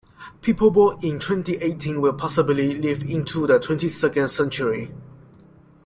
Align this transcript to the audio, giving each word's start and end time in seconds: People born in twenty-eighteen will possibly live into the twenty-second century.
People 0.41 0.71
born 0.71 0.97
in 1.03 1.19
twenty-eighteen 1.19 2.01
will 2.01 2.13
possibly 2.13 2.73
live 2.73 3.03
into 3.03 3.45
the 3.45 3.59
twenty-second 3.59 4.29
century. 4.29 4.91